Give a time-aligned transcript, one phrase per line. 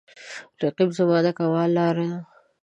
[0.61, 2.19] رقیب زما د کمال لاره ده